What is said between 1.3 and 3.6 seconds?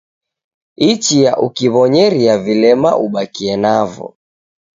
ukiw'onyeria vilema ubakie